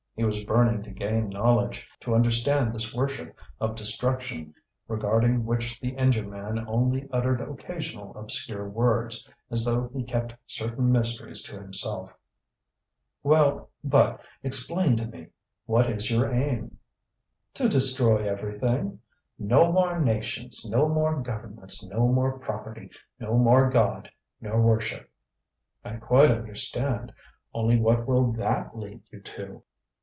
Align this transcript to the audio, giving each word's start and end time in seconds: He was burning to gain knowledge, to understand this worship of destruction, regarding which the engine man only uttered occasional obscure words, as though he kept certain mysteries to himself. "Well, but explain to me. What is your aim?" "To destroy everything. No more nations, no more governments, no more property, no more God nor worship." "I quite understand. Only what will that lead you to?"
He 0.17 0.25
was 0.25 0.43
burning 0.43 0.83
to 0.83 0.91
gain 0.91 1.29
knowledge, 1.29 1.87
to 2.01 2.13
understand 2.13 2.75
this 2.75 2.93
worship 2.93 3.35
of 3.59 3.73
destruction, 3.75 4.53
regarding 4.87 5.45
which 5.47 5.79
the 5.79 5.95
engine 5.97 6.29
man 6.29 6.63
only 6.67 7.07
uttered 7.11 7.41
occasional 7.41 8.15
obscure 8.15 8.69
words, 8.69 9.27
as 9.49 9.65
though 9.65 9.87
he 9.87 10.03
kept 10.03 10.35
certain 10.45 10.91
mysteries 10.91 11.41
to 11.43 11.55
himself. 11.59 12.15
"Well, 13.23 13.71
but 13.83 14.21
explain 14.43 14.95
to 14.97 15.07
me. 15.07 15.27
What 15.65 15.89
is 15.89 16.11
your 16.11 16.31
aim?" 16.31 16.77
"To 17.55 17.67
destroy 17.67 18.17
everything. 18.29 18.99
No 19.39 19.71
more 19.71 19.99
nations, 19.99 20.69
no 20.69 20.87
more 20.87 21.19
governments, 21.21 21.89
no 21.89 22.09
more 22.09 22.37
property, 22.37 22.91
no 23.19 23.39
more 23.39 23.71
God 23.71 24.11
nor 24.39 24.61
worship." 24.61 25.09
"I 25.83 25.95
quite 25.95 26.29
understand. 26.29 27.11
Only 27.55 27.79
what 27.79 28.05
will 28.05 28.33
that 28.33 28.77
lead 28.77 29.01
you 29.09 29.21
to?" 29.21 29.63